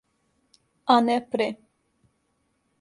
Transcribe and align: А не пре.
А 0.93 0.95
не 1.07 1.17
пре. 1.29 1.49